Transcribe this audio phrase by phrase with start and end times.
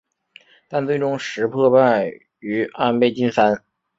[0.67, 3.63] 但最终石破败于安倍晋三。